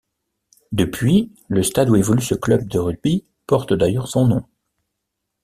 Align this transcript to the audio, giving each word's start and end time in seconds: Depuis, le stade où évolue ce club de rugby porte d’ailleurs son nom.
Depuis, 0.71 1.31
le 1.47 1.61
stade 1.61 1.91
où 1.91 1.95
évolue 1.95 2.23
ce 2.23 2.33
club 2.33 2.67
de 2.67 2.79
rugby 2.79 3.23
porte 3.45 3.73
d’ailleurs 3.73 4.07
son 4.07 4.25
nom. 4.27 4.43